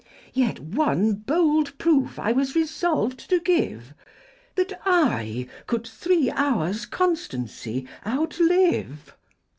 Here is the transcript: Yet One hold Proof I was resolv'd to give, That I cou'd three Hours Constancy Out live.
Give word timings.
Yet 0.33 0.59
One 0.59 1.23
hold 1.29 1.77
Proof 1.77 2.17
I 2.17 2.31
was 2.31 2.55
resolv'd 2.55 3.19
to 3.29 3.39
give, 3.39 3.93
That 4.55 4.73
I 4.83 5.47
cou'd 5.67 5.87
three 5.87 6.31
Hours 6.31 6.87
Constancy 6.87 7.87
Out 8.03 8.39
live. 8.39 9.13